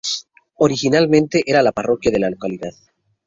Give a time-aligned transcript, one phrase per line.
[0.57, 2.71] Originalmente era la parroquia de la localidad.